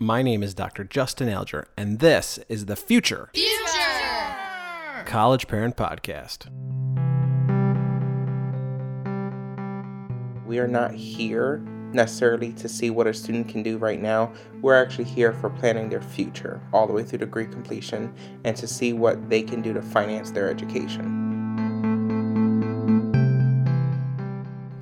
[0.00, 0.84] My name is Dr.
[0.84, 4.36] Justin Alger, and this is the Future Future!
[5.04, 6.46] College Parent Podcast.
[10.46, 11.58] We are not here
[11.92, 14.32] necessarily to see what a student can do right now.
[14.62, 18.68] We're actually here for planning their future all the way through degree completion and to
[18.68, 21.17] see what they can do to finance their education.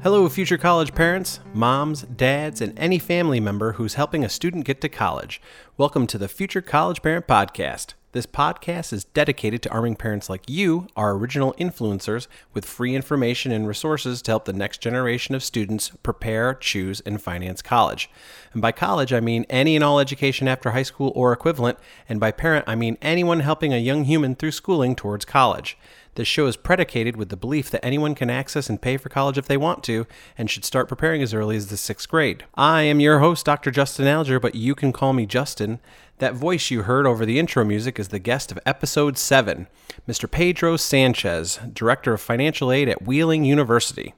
[0.07, 4.81] Hello, future college parents, moms, dads, and any family member who's helping a student get
[4.83, 5.43] to college.
[5.77, 7.95] Welcome to the Future College Parent Podcast.
[8.13, 13.51] This podcast is dedicated to arming parents like you, our original influencers, with free information
[13.51, 18.09] and resources to help the next generation of students prepare, choose, and finance college.
[18.53, 21.79] And by college, I mean any and all education after high school or equivalent,
[22.09, 25.77] and by parent, I mean anyone helping a young human through schooling towards college.
[26.17, 29.37] This show is predicated with the belief that anyone can access and pay for college
[29.37, 30.07] if they want to,
[30.39, 32.45] and should start preparing as early as the sixth grade.
[32.55, 33.71] I am your host, Dr.
[33.71, 35.79] Justin Alger, but you can call me Justin.
[36.17, 39.67] That voice you heard over the intro music is the guest of episode 7,
[40.09, 40.31] Mr.
[40.31, 44.15] Pedro Sanchez, Director of Financial Aid at Wheeling University.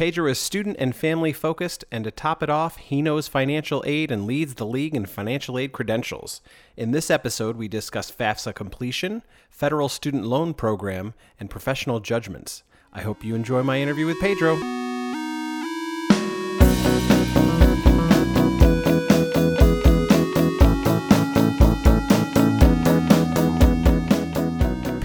[0.00, 4.10] Pedro is student and family focused, and to top it off, he knows financial aid
[4.10, 6.40] and leads the league in financial aid credentials.
[6.74, 12.62] In this episode, we discuss FAFSA completion, federal student loan program, and professional judgments.
[12.94, 14.56] I hope you enjoy my interview with Pedro.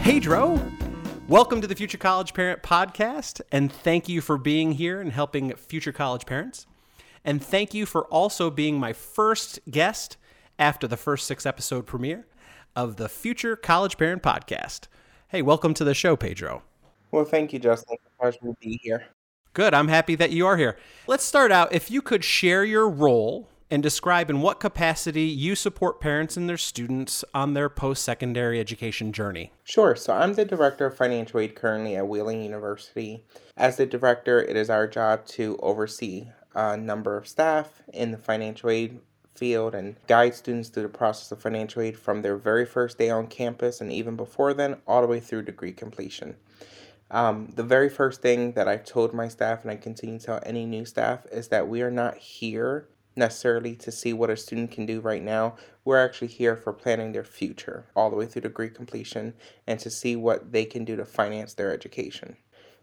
[0.02, 0.65] Pedro,
[1.28, 5.54] welcome to the Future College Parent Podcast, and thank you for being here and helping
[5.56, 6.68] future college parents.
[7.24, 10.18] And thank you for also being my first guest
[10.60, 12.28] after the first six episode premiere
[12.76, 14.82] of the Future College Parent Podcast.
[15.30, 16.62] Hey, welcome to the show, Pedro.
[17.12, 17.96] Well, thank you, Justin.
[17.96, 19.06] It's a pleasure to be here.
[19.54, 19.74] Good.
[19.74, 20.78] I'm happy that you are here.
[21.08, 21.74] Let's start out.
[21.74, 26.48] If you could share your role and describe in what capacity you support parents and
[26.48, 29.52] their students on their post secondary education journey.
[29.64, 29.96] Sure.
[29.96, 33.24] So I'm the director of financial aid currently at Wheeling University.
[33.58, 38.18] As the director, it is our job to oversee a number of staff in the
[38.18, 39.00] financial aid
[39.34, 43.10] field and guide students through the process of financial aid from their very first day
[43.10, 46.36] on campus and even before then, all the way through degree completion.
[47.12, 50.40] Um, the very first thing that I've told my staff, and I continue to tell
[50.44, 54.72] any new staff, is that we are not here necessarily to see what a student
[54.72, 55.56] can do right now.
[55.84, 59.34] We're actually here for planning their future all the way through degree completion
[59.68, 62.38] and to see what they can do to finance their education.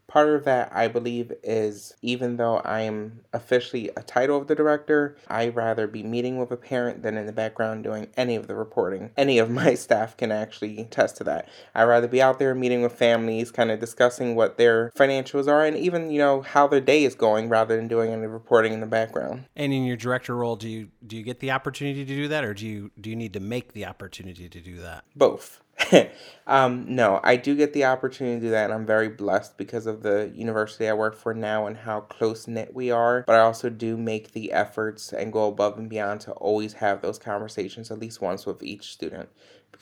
[0.07, 4.55] Part of that, I believe, is even though I am officially a title of the
[4.55, 8.47] director, I rather be meeting with a parent than in the background doing any of
[8.47, 9.11] the reporting.
[9.17, 11.49] Any of my staff can actually attest to that.
[11.75, 15.65] I rather be out there meeting with families, kind of discussing what their financials are,
[15.65, 18.81] and even you know how their day is going, rather than doing any reporting in
[18.81, 19.45] the background.
[19.57, 22.45] And in your director role, do you do you get the opportunity to do that,
[22.45, 25.05] or do you do you need to make the opportunity to do that?
[25.17, 25.62] Both.
[26.47, 29.87] um, no, I do get the opportunity to do that, and I'm very blessed because
[29.87, 33.25] of the university I work for now and how close knit we are.
[33.27, 37.03] But I also do make the efforts and go above and beyond to always have
[37.03, 39.29] those conversations at least once with each student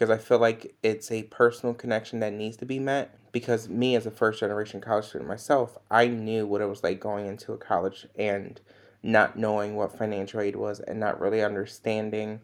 [0.00, 3.14] because I feel like it's a personal connection that needs to be met.
[3.32, 6.98] Because me, as a first generation college student myself, I knew what it was like
[6.98, 8.60] going into a college and
[9.02, 12.40] not knowing what financial aid was and not really understanding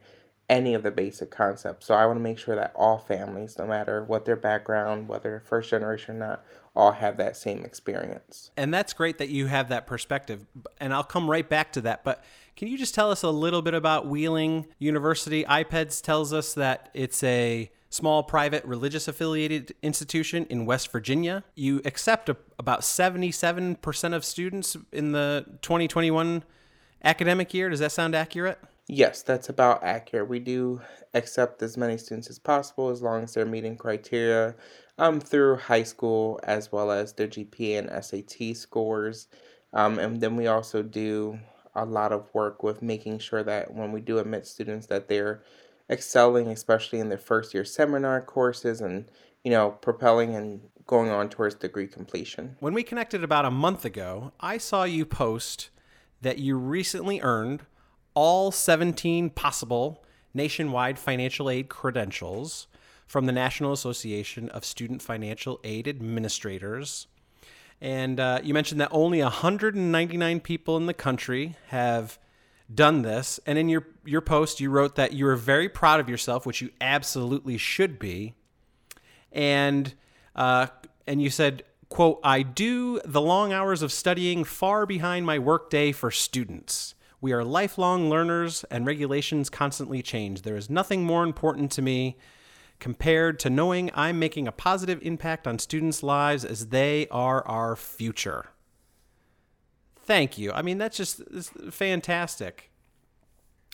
[0.48, 1.86] any of the basic concepts.
[1.86, 5.42] So I want to make sure that all families, no matter what their background, whether
[5.44, 8.50] first generation or not, all have that same experience.
[8.56, 10.46] And that's great that you have that perspective.
[10.78, 12.04] And I'll come right back to that.
[12.04, 12.22] But
[12.54, 15.44] can you just tell us a little bit about Wheeling University?
[15.44, 21.44] IPEDS tells us that it's a small private religious affiliated institution in West Virginia.
[21.54, 26.44] You accept a, about 77% of students in the 2021
[27.02, 27.70] academic year.
[27.70, 28.58] Does that sound accurate?
[28.88, 30.28] Yes, that's about accurate.
[30.28, 30.80] We do
[31.12, 34.54] accept as many students as possible as long as they're meeting criteria
[34.98, 39.26] um, through high school as well as their GPA and SAT scores.
[39.72, 41.38] Um, and then we also do
[41.74, 45.42] a lot of work with making sure that when we do admit students that they're
[45.90, 49.10] excelling, especially in their first year seminar courses and,
[49.44, 52.56] you know, propelling and going on towards degree completion.
[52.60, 55.70] When we connected about a month ago, I saw you post
[56.22, 57.62] that you recently earned
[58.16, 60.02] all 17 possible
[60.34, 62.66] nationwide financial aid credentials
[63.06, 67.06] from the National Association of Student Financial Aid Administrators.
[67.80, 72.18] And uh, you mentioned that only 199 people in the country have
[72.74, 73.38] done this.
[73.46, 76.60] And in your, your post, you wrote that you were very proud of yourself, which
[76.60, 78.34] you absolutely should be.
[79.30, 79.94] And,
[80.34, 80.68] uh,
[81.06, 85.92] and you said, quote, I do the long hours of studying far behind my workday
[85.92, 90.42] for students We are lifelong learners, and regulations constantly change.
[90.42, 92.16] There is nothing more important to me
[92.78, 97.74] compared to knowing I'm making a positive impact on students' lives as they are our
[97.74, 98.46] future.
[99.96, 100.52] Thank you.
[100.52, 101.22] I mean, that's just
[101.70, 102.70] fantastic.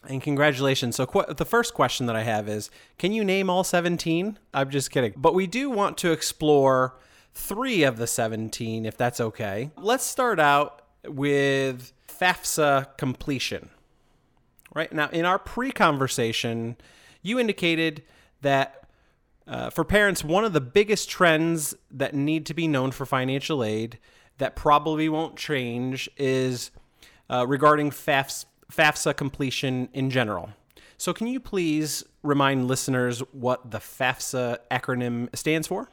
[0.09, 0.97] And congratulations.
[0.97, 4.39] So, qu- the first question that I have is Can you name all 17?
[4.55, 5.13] I'm just kidding.
[5.17, 6.97] But we do want to explore
[7.35, 9.71] three of the 17, if that's okay.
[9.77, 13.71] Let's start out with FAFSA completion.
[14.75, 16.77] Right now, in our pre conversation,
[17.23, 18.03] you indicated
[18.41, 18.85] that
[19.47, 23.63] uh, for parents, one of the biggest trends that need to be known for financial
[23.63, 23.99] aid
[24.39, 26.71] that probably won't change is
[27.31, 30.51] uh, regarding FAFSA FAFSA completion in general.
[30.97, 35.91] So, can you please remind listeners what the FAFSA acronym stands for?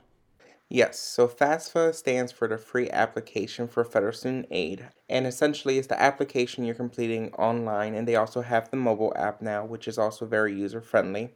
[0.72, 5.88] Yes, so FAFSA stands for the Free Application for Federal Student Aid, and essentially it's
[5.88, 9.98] the application you're completing online, and they also have the mobile app now, which is
[9.98, 11.36] also very user friendly.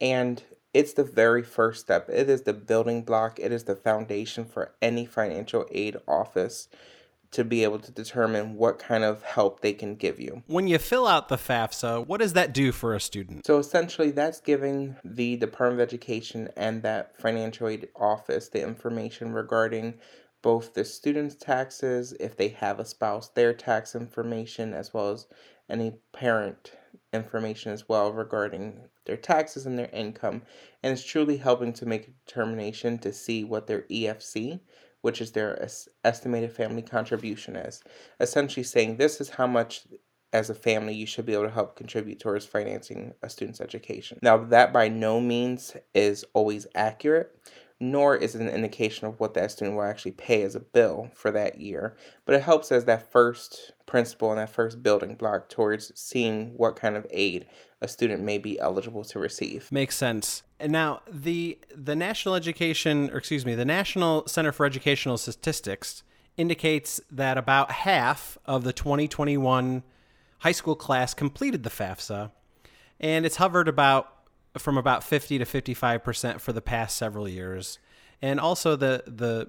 [0.00, 2.08] And it's the very first step.
[2.08, 6.68] It is the building block, it is the foundation for any financial aid office
[7.30, 10.42] to be able to determine what kind of help they can give you.
[10.46, 13.46] When you fill out the FAFSA, what does that do for a student?
[13.46, 19.32] So essentially, that's giving the Department of Education and that financial aid office the information
[19.32, 19.94] regarding
[20.40, 25.26] both the student's taxes, if they have a spouse, their tax information, as well as
[25.68, 26.72] any parent
[27.12, 30.42] information as well regarding their taxes and their income.
[30.82, 34.60] And it's truly helping to make a determination to see what their EFC,
[35.02, 35.68] which is their
[36.04, 37.82] estimated family contribution is.
[38.20, 39.86] Essentially saying this is how much
[40.32, 44.18] as a family you should be able to help contribute towards financing a student's education.
[44.22, 47.34] Now, that by no means is always accurate,
[47.80, 51.10] nor is it an indication of what that student will actually pay as a bill
[51.14, 55.48] for that year, but it helps as that first principle and that first building block
[55.48, 57.46] towards seeing what kind of aid
[57.80, 59.70] a student may be eligible to receive.
[59.70, 60.42] Makes sense.
[60.58, 66.02] And now the the National Education, or excuse me, the National Center for Educational Statistics
[66.36, 69.84] indicates that about half of the 2021
[70.40, 72.32] high school class completed the FAFSA,
[72.98, 74.17] and it's hovered about
[74.56, 77.78] from about 50 to 55 percent for the past several years.
[78.22, 79.48] And also the the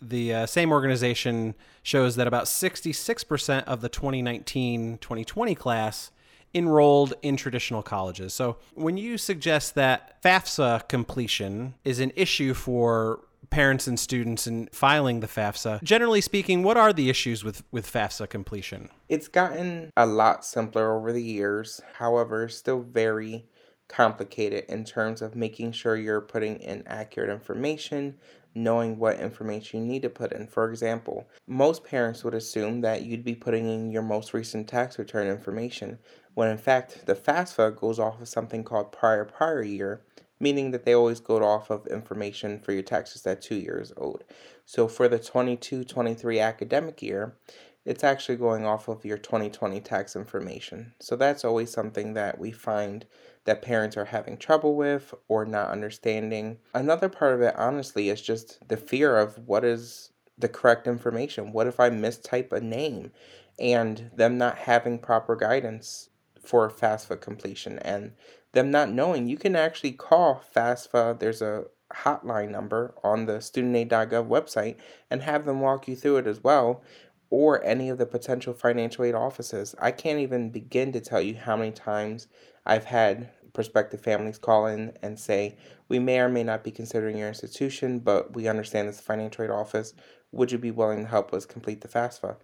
[0.00, 6.10] the uh, same organization shows that about 66% of the 2019-2020 class
[6.54, 8.32] enrolled in traditional colleges.
[8.32, 13.20] So when you suggest that FAFSA completion is an issue for
[13.50, 17.90] parents and students in filing the FAFSA, generally speaking, what are the issues with, with
[17.90, 18.88] FAFSA completion?
[19.08, 21.80] It's gotten a lot simpler over the years.
[21.94, 23.46] However, still very
[23.88, 28.16] complicated in terms of making sure you're putting in accurate information,
[28.54, 30.46] knowing what information you need to put in.
[30.46, 34.98] For example, most parents would assume that you'd be putting in your most recent tax
[34.98, 35.98] return information,
[36.34, 40.02] when in fact the FAFSA goes off of something called prior prior year,
[40.40, 44.24] meaning that they always go off of information for your taxes that two years old.
[44.64, 47.36] So for the 22-23 academic year,
[47.84, 50.94] it's actually going off of your 2020 tax information.
[51.00, 53.04] So that's always something that we find
[53.44, 56.58] that parents are having trouble with or not understanding.
[56.72, 61.52] Another part of it, honestly, is just the fear of what is the correct information.
[61.52, 63.12] What if I mistype a name
[63.58, 66.08] and them not having proper guidance
[66.42, 68.12] for FAFSA completion and
[68.52, 71.18] them not knowing you can actually call FAFSA.
[71.18, 74.76] There's a hotline number on the studentaid.gov website
[75.10, 76.82] and have them walk you through it as well
[77.30, 79.74] or any of the potential financial aid offices.
[79.80, 82.28] I can't even begin to tell you how many times
[82.66, 85.56] I've had prospective families call in and say,
[85.88, 89.50] We may or may not be considering your institution, but we understand this financial aid
[89.50, 89.94] office.
[90.32, 92.36] Would you be willing to help us complete the FAFSA?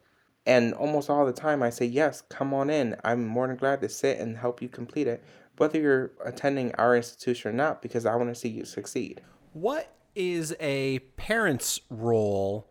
[0.46, 2.96] And almost all the time I say, Yes, come on in.
[3.04, 5.22] I'm more than glad to sit and help you complete it,
[5.58, 9.20] whether you're attending our institution or not, because I want to see you succeed.
[9.52, 12.70] What is a parent's role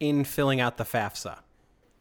[0.00, 1.38] in filling out the FAFSA?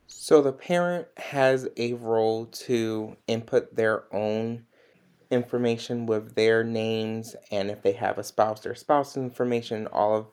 [0.08, 4.66] So the parent has a role to input their own
[5.36, 10.26] information with their names and if they have a spouse, their spouse information, all of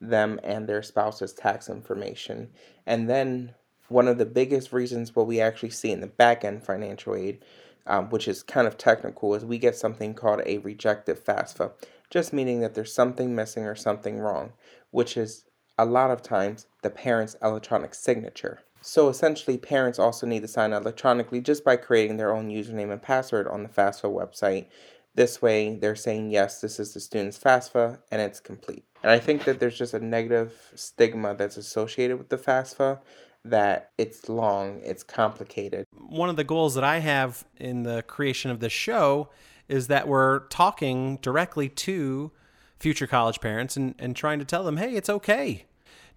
[0.00, 2.50] them and their spouse's tax information.
[2.86, 3.54] And then
[3.88, 7.44] one of the biggest reasons what we actually see in the back end financial aid,
[7.86, 11.72] um, which is kind of technical, is we get something called a rejected FAFSA,
[12.10, 14.52] just meaning that there's something missing or something wrong,
[14.90, 15.44] which is
[15.78, 18.60] a lot of times the parent's electronic signature.
[18.80, 23.02] So essentially, parents also need to sign electronically just by creating their own username and
[23.02, 24.66] password on the FAFSA website.
[25.14, 28.84] This way, they're saying, yes, this is the student's FAFSA and it's complete.
[29.02, 33.00] And I think that there's just a negative stigma that's associated with the FAFSA
[33.44, 35.86] that it's long, it's complicated.
[35.96, 39.30] One of the goals that I have in the creation of this show
[39.68, 42.32] is that we're talking directly to
[42.78, 45.66] future college parents and, and trying to tell them, hey, it's okay.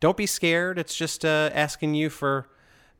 [0.01, 0.77] Don't be scared.
[0.77, 2.49] It's just uh, asking you for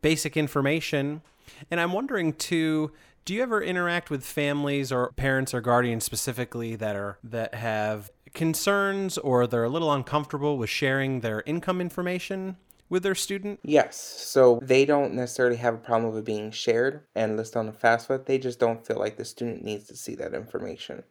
[0.01, 1.21] basic information.
[1.69, 2.91] And I'm wondering too,
[3.25, 8.11] do you ever interact with families or parents or guardians specifically that are that have
[8.33, 12.55] concerns or they're a little uncomfortable with sharing their income information
[12.87, 13.59] with their student?
[13.63, 13.97] Yes.
[13.97, 17.71] So they don't necessarily have a problem with it being shared and listed on the
[17.71, 18.25] FAFSA.
[18.25, 21.03] They just don't feel like the student needs to see that information.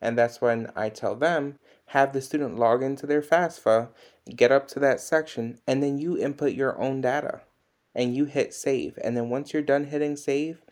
[0.00, 3.88] And that's when I tell them have the student log into their FAFSA,
[4.36, 7.40] get up to that section, and then you input your own data
[7.94, 8.98] and you hit save.
[9.02, 10.62] And then once you're done hitting save,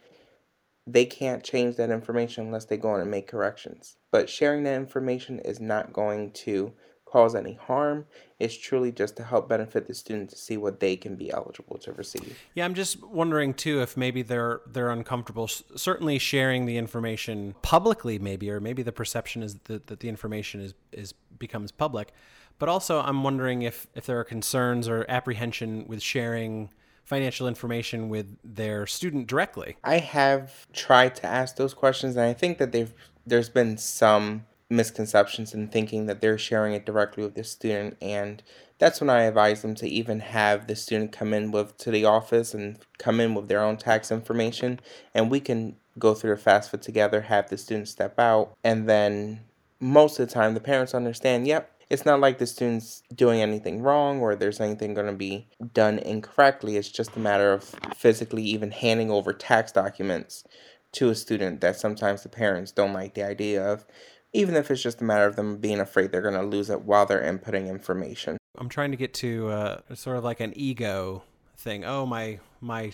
[0.86, 3.96] they can't change that information unless they go on and make corrections.
[4.12, 6.72] But sharing that information is not going to
[7.06, 8.04] cause any harm.
[8.38, 11.78] It's truly just to help benefit the student to see what they can be eligible
[11.78, 12.38] to receive.
[12.54, 15.48] Yeah, I'm just wondering too if maybe they're they're uncomfortable.
[15.48, 20.60] Certainly sharing the information publicly, maybe, or maybe the perception is that, that the information
[20.60, 22.12] is is becomes public.
[22.58, 26.70] But also, I'm wondering if if there are concerns or apprehension with sharing
[27.04, 29.76] financial information with their student directly.
[29.84, 32.92] I have tried to ask those questions, and I think that they've
[33.24, 38.42] there's been some misconceptions and thinking that they're sharing it directly with the student and
[38.78, 42.04] that's when I advise them to even have the student come in with to the
[42.04, 44.80] office and come in with their own tax information
[45.14, 49.40] and we can go through the FAFSA together, have the student step out, and then
[49.80, 53.80] most of the time the parents understand, yep, it's not like the student's doing anything
[53.80, 56.76] wrong or there's anything going to be done incorrectly.
[56.76, 57.62] It's just a matter of
[57.96, 60.44] physically even handing over tax documents
[60.92, 63.84] to a student that sometimes the parents don't like the idea of
[64.32, 66.82] even if it's just a matter of them being afraid they're going to lose it
[66.82, 68.36] while they're inputting information.
[68.58, 71.22] I'm trying to get to uh, sort of like an ego
[71.58, 71.84] thing.
[71.84, 72.92] Oh, my my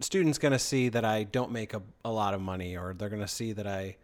[0.00, 3.08] student's going to see that I don't make a, a lot of money, or they're
[3.08, 3.96] going to see that I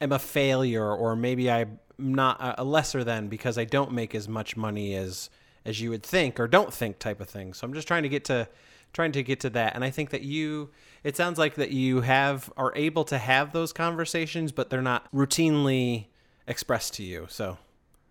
[0.00, 4.28] am a failure, or maybe I'm not a lesser than because I don't make as
[4.28, 5.30] much money as
[5.64, 7.54] as you would think or don't think type of thing.
[7.54, 8.48] So I'm just trying to get to
[8.92, 10.70] trying to get to that and i think that you
[11.02, 15.12] it sounds like that you have are able to have those conversations but they're not
[15.12, 16.06] routinely
[16.46, 17.26] expressed to you.
[17.28, 17.58] So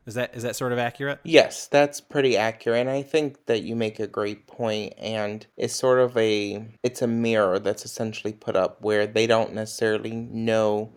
[0.05, 1.19] is that is that sort of accurate?
[1.23, 2.81] Yes, that's pretty accurate.
[2.81, 7.01] And I think that you make a great point and it's sort of a it's
[7.01, 10.93] a mirror that's essentially put up where they don't necessarily know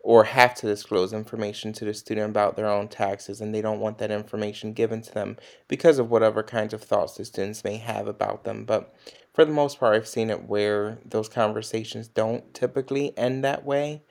[0.00, 3.80] or have to disclose information to the student about their own taxes and they don't
[3.80, 7.76] want that information given to them because of whatever kinds of thoughts the students may
[7.76, 8.64] have about them.
[8.64, 8.94] But
[9.34, 14.02] for the most part, I've seen it where those conversations don't typically end that way.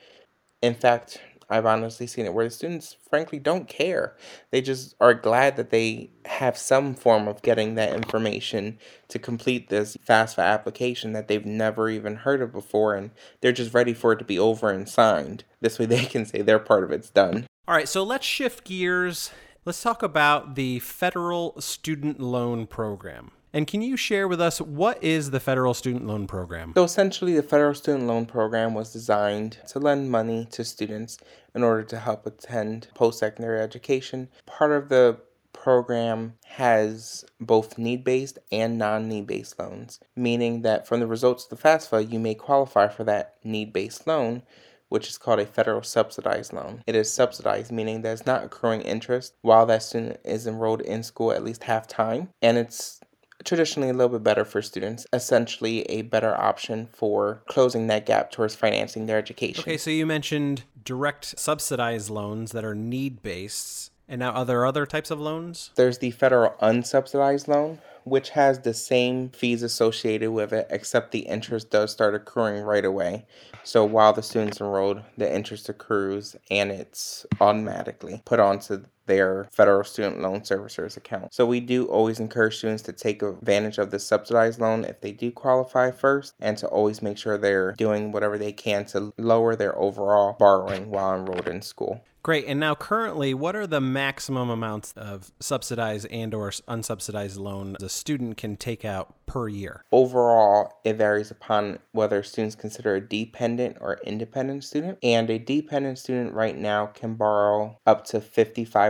[0.62, 4.16] In fact, I've honestly seen it where the students, frankly, don't care.
[4.52, 9.70] They just are glad that they have some form of getting that information to complete
[9.70, 13.12] this FAFSA application that they've never even heard of before, and
[13.42, 15.46] they're just ready for it to be over and signed.
[15.62, 17.48] This way they can say their part of it's done.
[17.68, 19.32] All right, so let's shift gears.
[19.64, 23.32] Let's talk about the Federal Student Loan Program.
[23.54, 26.74] And can you share with us what is the Federal Student Loan Program?
[26.76, 31.18] So, essentially, the Federal Student Loan Program was designed to lend money to students
[31.56, 34.30] in order to help attend post secondary education.
[34.46, 35.20] Part of the
[35.54, 41.46] program has both need based and non need based loans, meaning that from the results
[41.46, 44.44] of the FAFSA, you may qualify for that need based loan
[44.90, 46.82] which is called a federal subsidized loan.
[46.88, 51.04] It is subsidized, meaning that it's not accruing interest while that student is enrolled in
[51.04, 53.02] school at least half time, and it's
[53.48, 58.30] traditionally a little bit better for students, essentially a better option for closing that gap
[58.30, 59.62] towards financing their education.
[59.62, 63.92] Okay, so you mentioned direct subsidized loans that are need based.
[64.10, 65.72] And now, are there other types of loans?
[65.76, 71.20] There's the federal unsubsidized loan, which has the same fees associated with it, except the
[71.20, 73.26] interest does start accruing right away.
[73.64, 79.84] So while the student's enrolled, the interest accrues and it's automatically put onto their federal
[79.84, 81.34] student loan servicers account.
[81.34, 85.12] So we do always encourage students to take advantage of the subsidized loan if they
[85.12, 89.56] do qualify first and to always make sure they're doing whatever they can to lower
[89.56, 92.02] their overall borrowing while enrolled in school.
[92.28, 92.44] Great.
[92.46, 97.88] And now currently, what are the maximum amounts of subsidized and or unsubsidized loan a
[97.88, 99.86] student can take out per year?
[99.94, 104.98] Overall, it varies upon whether students consider a dependent or independent student.
[105.02, 108.20] And a dependent student right now can borrow up to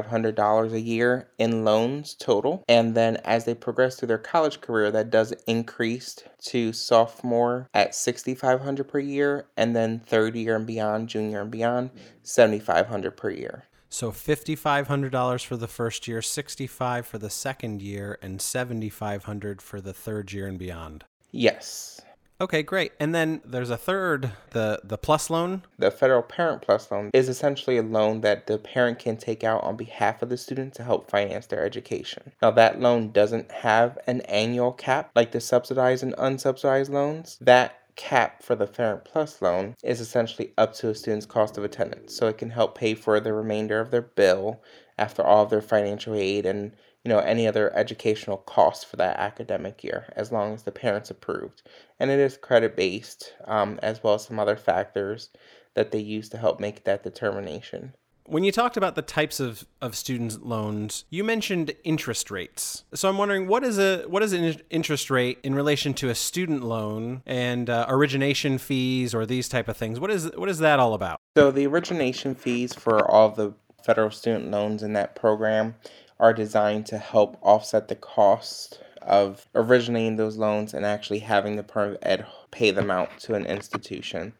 [0.07, 2.63] $5,500 a year in loans total.
[2.67, 7.95] And then as they progress through their college career, that does increase to sophomore at
[7.95, 11.91] 6500 per year and then third year and beyond, junior and beyond,
[12.23, 13.65] 7500 per year.
[13.89, 19.93] So $5500 for the first year, 65 for the second year and 7500 for the
[19.93, 21.05] third year and beyond.
[21.31, 22.01] Yes.
[22.39, 22.91] Okay, great.
[22.99, 25.63] And then there's a third, the the plus loan.
[25.79, 29.63] The Federal Parent Plus loan is essentially a loan that the parent can take out
[29.63, 32.31] on behalf of the student to help finance their education.
[32.41, 37.37] Now, that loan doesn't have an annual cap like the subsidized and unsubsidized loans.
[37.41, 41.63] That cap for the Parent Plus loan is essentially up to a student's cost of
[41.63, 42.15] attendance.
[42.15, 44.61] So it can help pay for the remainder of their bill
[44.99, 46.71] after all of their financial aid and
[47.07, 51.09] you know any other educational costs for that academic year as long as the parents
[51.09, 51.61] approved
[52.01, 55.29] and it is credit based um, as well as some other factors
[55.73, 57.93] that they use to help make that determination
[58.25, 62.83] when you talked about the types of, of student loans, you mentioned interest rates.
[62.93, 66.15] So I'm wondering what is a what is an interest rate in relation to a
[66.15, 70.01] student loan and uh, origination fees or these type of things?
[70.01, 71.21] What is what is that all about?
[71.37, 73.53] So the origination fees for all the
[73.85, 75.75] federal student loans in that program
[76.19, 81.63] are designed to help offset the cost of originating those loans and actually having the
[81.91, 84.33] of Ed pay them out to an institution.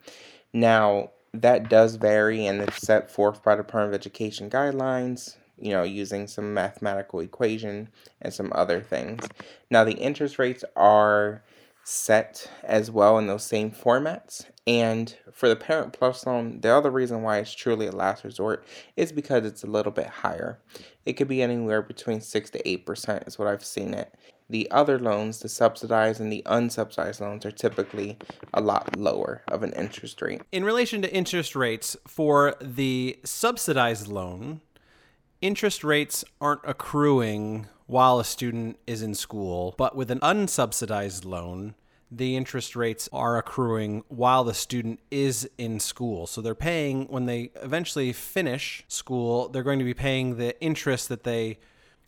[0.52, 5.84] Now, that does vary and it's set forth by the of Education guidelines, you know,
[5.84, 7.90] using some mathematical equation
[8.22, 9.28] and some other things.
[9.70, 11.44] Now, the interest rates are
[11.84, 14.46] set as well in those same formats.
[14.68, 18.66] And for the Parent Plus loan, the other reason why it's truly a last resort
[18.98, 20.60] is because it's a little bit higher.
[21.06, 24.14] It could be anywhere between 6 to 8% is what I've seen it.
[24.50, 28.18] The other loans, the subsidized and the unsubsidized loans, are typically
[28.54, 30.42] a lot lower of an interest rate.
[30.52, 34.60] In relation to interest rates, for the subsidized loan,
[35.42, 41.76] interest rates aren't accruing while a student is in school, but with an unsubsidized loan,
[42.10, 46.28] the interest rates are accruing while the student is in school.
[46.28, 51.10] So they're paying, when they eventually finish school, they're going to be paying the interest
[51.10, 51.60] that they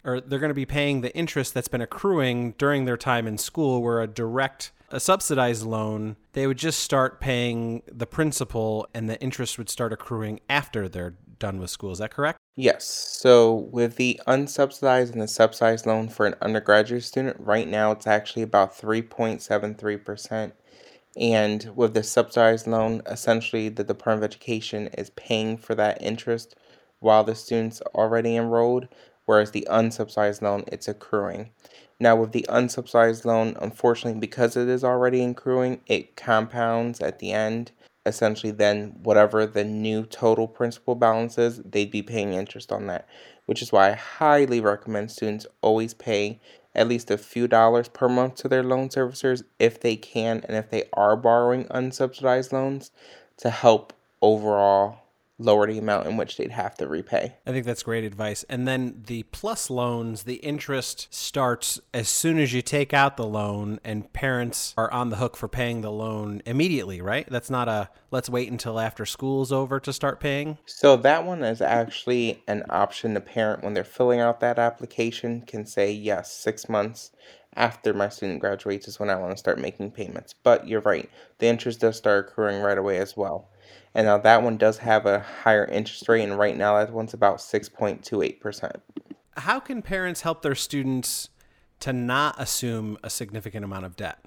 [0.05, 3.37] or they're going to be paying the interest that's been accruing during their time in
[3.37, 9.09] school where a direct a subsidized loan they would just start paying the principal and
[9.09, 13.53] the interest would start accruing after they're done with school is that correct yes so
[13.71, 18.43] with the unsubsidized and the subsidized loan for an undergraduate student right now it's actually
[18.43, 20.51] about 3.73%
[21.19, 26.55] and with the subsidized loan essentially the department of education is paying for that interest
[26.99, 28.87] while the student's already enrolled
[29.29, 31.51] whereas the unsubsidized loan it's accruing.
[31.99, 37.31] Now with the unsubsidized loan, unfortunately because it is already accruing, it compounds at the
[37.31, 37.71] end.
[38.05, 43.07] Essentially then whatever the new total principal balance is, they'd be paying interest on that,
[43.45, 46.39] which is why I highly recommend students always pay
[46.75, 50.55] at least a few dollars per month to their loan servicers if they can and
[50.55, 52.91] if they are borrowing unsubsidized loans
[53.37, 54.99] to help overall
[55.39, 57.35] lower the amount in which they'd have to repay.
[57.47, 58.43] I think that's great advice.
[58.49, 63.25] And then the plus loans, the interest starts as soon as you take out the
[63.25, 67.27] loan, and parents are on the hook for paying the loan immediately, right?
[67.29, 70.57] That's not a let's wait until after school's over to start paying.
[70.65, 75.41] So that one is actually an option the parent, when they're filling out that application,
[75.41, 77.11] can say yes, six months
[77.55, 80.33] after my student graduates is when I want to start making payments.
[80.43, 83.49] But you're right, the interest does start accruing right away as well.
[83.95, 87.13] And now that one does have a higher interest rate, and right now that one's
[87.13, 88.75] about 6.28%.
[89.37, 91.29] How can parents help their students
[91.79, 94.19] to not assume a significant amount of debt?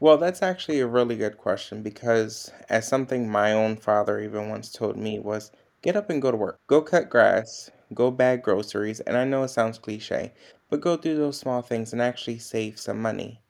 [0.00, 4.72] Well, that's actually a really good question because, as something my own father even once
[4.72, 6.58] told me, was get up and go to work.
[6.66, 10.32] Go cut grass, go bag groceries, and I know it sounds cliche,
[10.70, 13.41] but go do those small things and actually save some money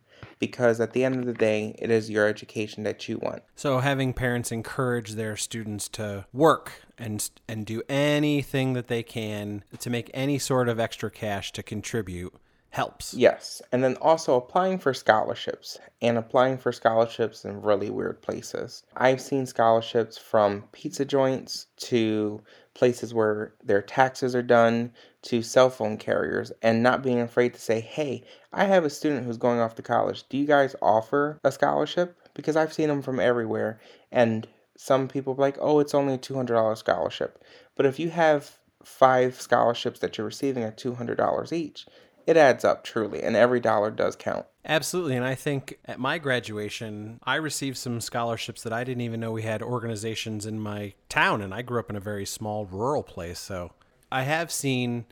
[0.43, 3.45] because at the end of the day, it is your education that you want.
[3.55, 9.63] So having parents encourage their students to work and and do anything that they can
[9.79, 12.35] to make any sort of extra cash to contribute
[12.71, 13.15] helps.
[13.15, 13.63] Yes.
[13.71, 18.83] And then also applying for scholarships and applying for scholarships in really weird places.
[18.97, 22.43] I've seen scholarships from pizza joints to
[22.75, 27.61] places where their taxes are done to cell phone carriers and not being afraid to
[27.61, 30.29] say, hey, I have a student who's going off to college.
[30.29, 32.17] Do you guys offer a scholarship?
[32.35, 33.81] Because I've seen them from everywhere.
[34.11, 37.45] And some people like, oh, it's only a $200 scholarship.
[37.77, 41.87] But if you have five scholarships that you're receiving at $200 each,
[42.27, 44.47] it adds up truly, and every dollar does count.
[44.65, 45.17] Absolutely.
[45.17, 49.33] And I think at my graduation, I received some scholarships that I didn't even know
[49.33, 51.43] we had organizations in my town.
[51.43, 53.41] And I grew up in a very small rural place.
[53.41, 53.73] So
[54.11, 55.07] I have seen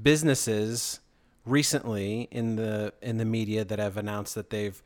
[0.00, 1.00] businesses
[1.44, 4.80] recently in the in the media that have announced that they've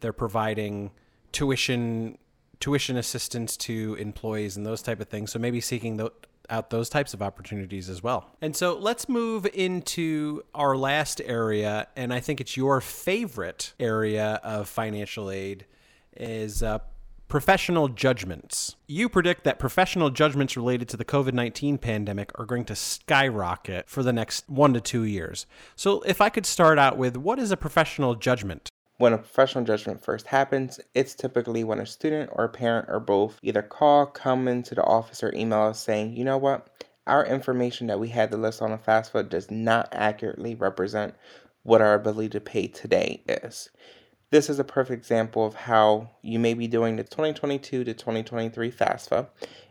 [0.00, 0.90] they're providing
[1.32, 2.18] tuition
[2.60, 5.32] tuition assistance to employees and those type of things.
[5.32, 6.10] So maybe seeking the,
[6.50, 8.30] out those types of opportunities as well.
[8.40, 14.40] And so let's move into our last area, and I think it's your favorite area
[14.42, 15.66] of financial aid
[16.16, 16.78] is uh,
[17.28, 18.76] professional judgments.
[18.86, 23.88] You predict that professional judgments related to the COVID 19 pandemic are going to skyrocket
[23.88, 25.46] for the next one to two years.
[25.74, 28.68] So, if I could start out with what is a professional judgment?
[28.96, 33.00] When a professional judgment first happens, it's typically when a student or a parent or
[33.00, 36.68] both either call, come into the office, or email us saying, you know what,
[37.06, 41.14] our information that we had to list on a FAFSA does not accurately represent
[41.64, 43.68] what our ability to pay today is.
[44.30, 48.70] This is a perfect example of how you may be doing the 2022 to 2023
[48.70, 49.26] FAFSA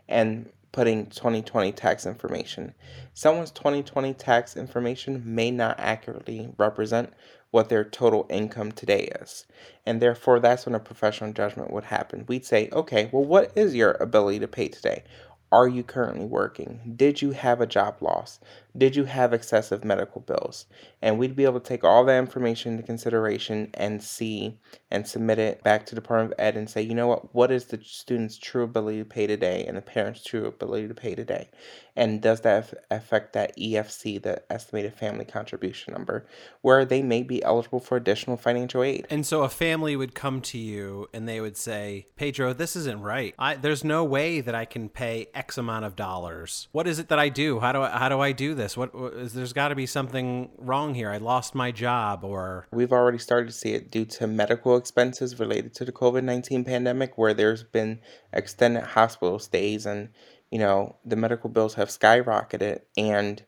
[0.10, 2.74] and putting 2020 tax information.
[3.14, 7.14] Someone's 2020 tax information may not accurately represent
[7.54, 9.46] what their total income today is.
[9.86, 12.26] And therefore, that's when a professional judgment would happen.
[12.28, 15.04] We'd say, okay, well, what is your ability to pay today?
[15.52, 16.96] Are you currently working?
[16.96, 18.40] Did you have a job loss?
[18.76, 20.66] Did you have excessive medical bills?
[21.02, 24.58] And we'd be able to take all that information into consideration and see
[24.90, 27.52] and submit it back to the Department of Ed and say, you know what, what
[27.52, 31.14] is the student's true ability to pay today and the parent's true ability to pay
[31.14, 31.50] today?
[31.96, 36.26] And does that affect that EFC, the estimated family contribution number,
[36.62, 39.06] where they may be eligible for additional financial aid?
[39.12, 43.02] And so a family would come to you and they would say, Pedro, this isn't
[43.02, 43.36] right.
[43.38, 46.68] I, there's no way that I can pay X amount of dollars.
[46.72, 47.60] What is it that I do?
[47.60, 48.63] How do I, how do I do this?
[48.76, 51.10] What, what is, there's got to be something wrong here.
[51.10, 55.40] I lost my job or we've already started to see it due to medical expenses
[55.40, 58.00] related to the COVID-19 pandemic where there's been
[58.32, 60.10] extended hospital stays and
[60.52, 63.44] you know, the medical bills have skyrocketed and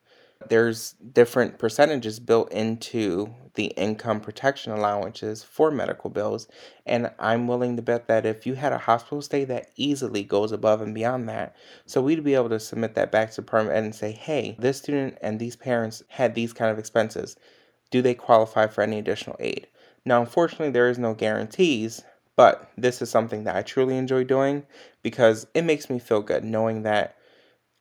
[0.50, 6.48] there's different percentages built into the income protection allowances for medical bills.
[6.86, 10.52] And I'm willing to bet that if you had a hospital stay, that easily goes
[10.52, 11.56] above and beyond that.
[11.86, 15.18] So we'd be able to submit that back to Permit and say, hey, this student
[15.22, 17.38] and these parents had these kind of expenses.
[17.92, 19.68] Do they qualify for any additional aid?
[20.04, 22.04] Now, unfortunately, there is no guarantees
[22.36, 24.66] but this is something that I truly enjoy doing
[25.04, 27.16] because it makes me feel good knowing that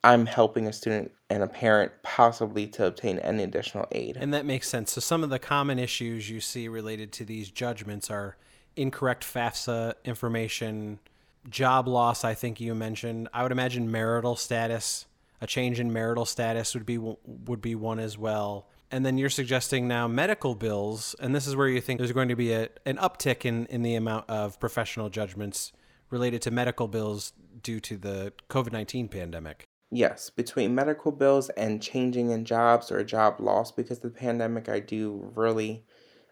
[0.05, 4.17] I'm helping a student and a parent possibly to obtain any additional aid.
[4.17, 4.93] And that makes sense.
[4.93, 8.37] So some of the common issues you see related to these judgments are
[8.77, 11.01] incorrect FAFSA information,
[11.49, 13.29] job loss, I think you mentioned.
[13.33, 15.07] I would imagine marital status,
[15.41, 19.29] a change in marital status would be would be one as well and then you're
[19.29, 22.69] suggesting now medical bills, and this is where you think there's going to be a,
[22.87, 25.73] an uptick in, in the amount of professional judgments
[26.11, 29.65] related to medical bills due to the COVID 19 pandemic.
[29.91, 34.69] Yes, between medical bills and changing in jobs or job loss because of the pandemic,
[34.69, 35.85] I do really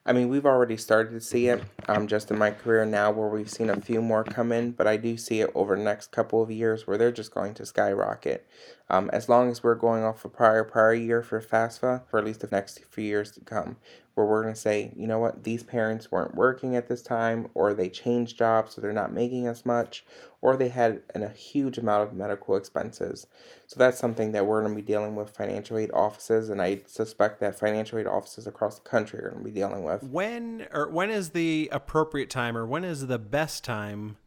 [0.05, 3.29] I mean, we've already started to see it um, just in my career now where
[3.29, 6.11] we've seen a few more come in, but I do see it over the next
[6.11, 8.45] couple of years where they're just going to skyrocket.
[8.91, 12.25] Um, as long as we're going off a prior prior year for FAFSA for at
[12.25, 13.77] least the next few years to come,
[14.15, 17.49] where we're going to say, you know what, these parents weren't working at this time,
[17.55, 20.05] or they changed jobs so they're not making as much,
[20.43, 23.27] or they had an, a huge amount of medical expenses.
[23.67, 26.83] So that's something that we're going to be dealing with financial aid offices, and I
[26.87, 30.03] suspect that financial aid offices across the country are going to be dealing with.
[30.03, 34.19] When or when is the appropriate time, or when is the best time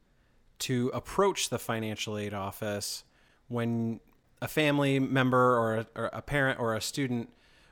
[0.57, 3.03] to approach the financial aid office
[3.47, 3.99] when
[4.41, 7.29] a family member or a, or a parent or a student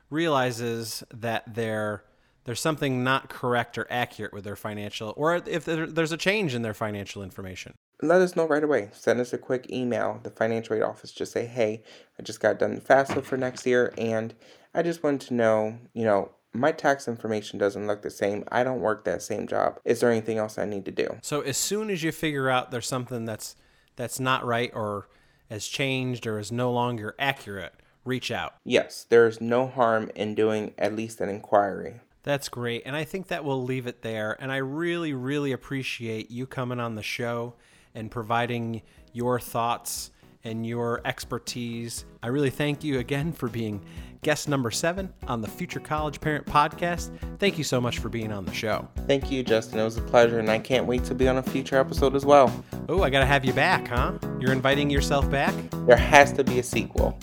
[0.10, 2.04] realizes that they're
[2.46, 6.62] there's something not correct or accurate with their financial, or if there's a change in
[6.62, 7.74] their financial information.
[8.02, 8.90] Let us know right away.
[8.92, 11.14] Send us a quick email, the financial aid office.
[11.14, 11.84] Just say, hey,
[12.20, 14.34] I just got done FAFSA for next year, and
[14.74, 18.44] I just wanted to know, you know, my tax information doesn't look the same.
[18.52, 19.80] I don't work that same job.
[19.86, 21.18] Is there anything else I need to do?
[21.22, 23.56] So as soon as you figure out there's something that's
[23.96, 25.08] that's not right or
[25.54, 28.56] has changed or is no longer accurate, reach out.
[28.66, 32.02] Yes, there's no harm in doing at least an inquiry.
[32.24, 32.82] That's great.
[32.88, 34.36] And I think that we'll leave it there.
[34.40, 37.54] And I really, really appreciate you coming on the show
[37.94, 40.10] and providing your thoughts
[40.44, 42.06] and your expertise.
[42.22, 43.84] I really thank you again for being
[44.22, 47.12] guest number seven on the Future College Parent Podcast.
[47.40, 48.88] Thank you so much for being on the show.
[49.06, 49.80] Thank you, Justin.
[49.80, 52.26] It was a pleasure, and I can't wait to be on a future episode as
[52.26, 52.52] well.
[52.88, 54.14] Oh, I got to have you back, huh?
[54.40, 55.54] You're inviting yourself back?
[55.86, 57.18] There has to be a sequel.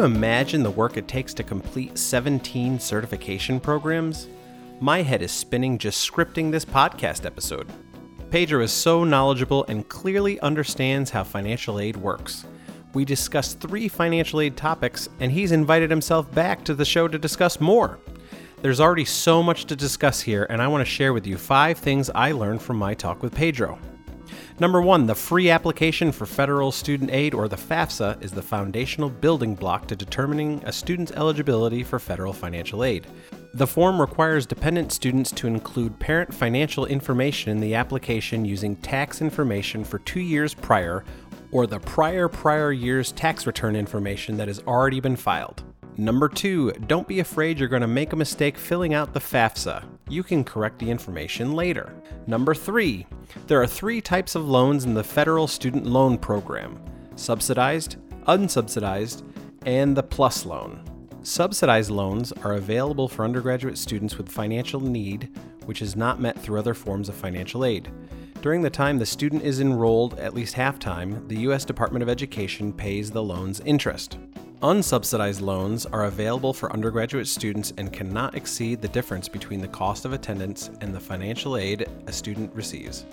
[0.00, 4.28] You imagine the work it takes to complete 17 certification programs?
[4.80, 7.70] My head is spinning just scripting this podcast episode.
[8.30, 12.46] Pedro is so knowledgeable and clearly understands how financial aid works.
[12.94, 17.18] We discussed three financial aid topics, and he's invited himself back to the show to
[17.18, 17.98] discuss more.
[18.62, 21.76] There's already so much to discuss here, and I want to share with you five
[21.76, 23.78] things I learned from my talk with Pedro.
[24.60, 29.08] Number one, the free application for federal student aid, or the FAFSA, is the foundational
[29.08, 33.06] building block to determining a student's eligibility for federal financial aid.
[33.54, 39.22] The form requires dependent students to include parent financial information in the application using tax
[39.22, 41.04] information for two years prior
[41.52, 45.64] or the prior prior year's tax return information that has already been filed.
[46.00, 49.84] Number two, don't be afraid you're going to make a mistake filling out the FAFSA.
[50.08, 51.92] You can correct the information later.
[52.26, 53.06] Number three,
[53.48, 56.82] there are three types of loans in the Federal Student Loan Program
[57.16, 59.30] subsidized, unsubsidized,
[59.66, 60.82] and the PLUS loan.
[61.22, 65.28] Subsidized loans are available for undergraduate students with financial need,
[65.66, 67.90] which is not met through other forms of financial aid.
[68.40, 71.66] During the time the student is enrolled, at least half time, the U.S.
[71.66, 74.16] Department of Education pays the loan's interest.
[74.62, 80.04] Unsubsidized loans are available for undergraduate students and cannot exceed the difference between the cost
[80.04, 83.06] of attendance and the financial aid a student receives.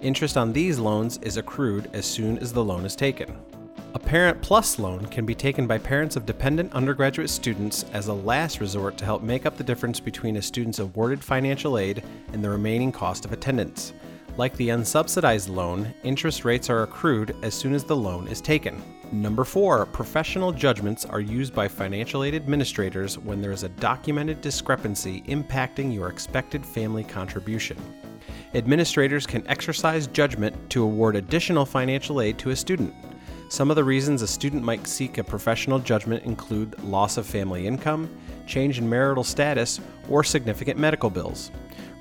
[0.00, 3.36] Interest on these loans is accrued as soon as the loan is taken.
[3.94, 8.14] A Parent Plus loan can be taken by parents of dependent undergraduate students as a
[8.14, 12.44] last resort to help make up the difference between a student's awarded financial aid and
[12.44, 13.92] the remaining cost of attendance.
[14.36, 18.80] Like the unsubsidized loan, interest rates are accrued as soon as the loan is taken.
[19.12, 24.40] Number four, professional judgments are used by financial aid administrators when there is a documented
[24.40, 27.76] discrepancy impacting your expected family contribution.
[28.54, 32.94] Administrators can exercise judgment to award additional financial aid to a student.
[33.50, 37.66] Some of the reasons a student might seek a professional judgment include loss of family
[37.66, 38.08] income,
[38.46, 41.50] change in marital status, or significant medical bills.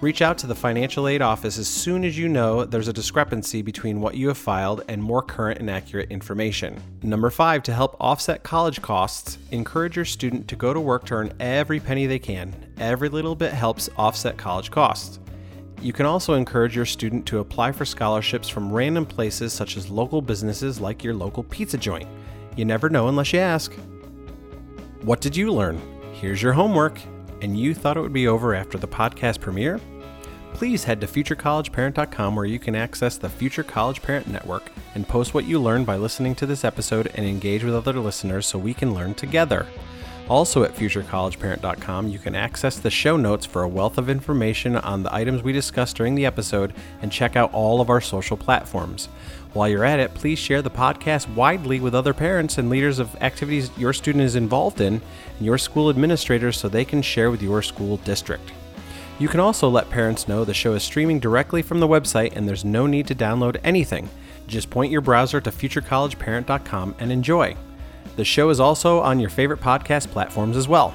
[0.02, 3.62] Reach out to the financial aid office as soon as you know there's a discrepancy
[3.62, 6.82] between what you have filed and more current and accurate information.
[7.04, 11.14] Number five, to help offset college costs, encourage your student to go to work to
[11.14, 12.52] earn every penny they can.
[12.80, 15.20] Every little bit helps offset college costs.
[15.80, 19.88] You can also encourage your student to apply for scholarships from random places such as
[19.88, 22.10] local businesses like your local pizza joint.
[22.56, 23.72] You never know unless you ask.
[25.02, 25.80] What did you learn?
[26.14, 27.00] Here's your homework.
[27.42, 29.80] And you thought it would be over after the podcast premiere?
[30.54, 35.34] Please head to futurecollegeparent.com where you can access the Future College Parent Network and post
[35.34, 38.74] what you learned by listening to this episode and engage with other listeners so we
[38.74, 39.66] can learn together.
[40.32, 45.04] Also at futurecollegeparent.com, you can access the show notes for a wealth of information on
[45.04, 49.08] the items we discussed during the episode and check out all of our social platforms.
[49.52, 53.14] While you're at it, please share the podcast widely with other parents and leaders of
[53.22, 55.02] activities your student is involved in
[55.36, 58.54] and your school administrators so they can share with your school district.
[59.20, 62.48] You can also let parents know the show is streaming directly from the website and
[62.48, 64.10] there's no need to download anything.
[64.48, 67.58] Just point your browser to futurecollegeparent.com and enjoy.
[68.16, 70.94] The show is also on your favorite podcast platforms as well.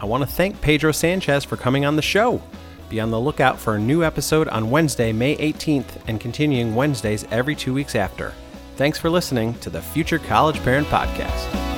[0.00, 2.42] I want to thank Pedro Sanchez for coming on the show.
[2.88, 7.24] Be on the lookout for a new episode on Wednesday, May 18th, and continuing Wednesdays
[7.30, 8.32] every two weeks after.
[8.76, 11.69] Thanks for listening to the Future College Parent Podcast.